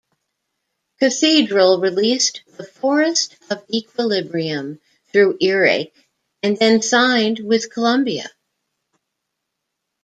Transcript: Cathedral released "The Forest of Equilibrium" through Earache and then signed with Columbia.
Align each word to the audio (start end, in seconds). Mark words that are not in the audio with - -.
Cathedral 0.97 1.79
released 1.79 2.41
"The 2.57 2.63
Forest 2.63 3.37
of 3.51 3.63
Equilibrium" 3.69 4.79
through 5.11 5.37
Earache 5.39 5.93
and 6.41 6.57
then 6.57 6.81
signed 6.81 7.37
with 7.39 7.71
Columbia. 7.71 8.27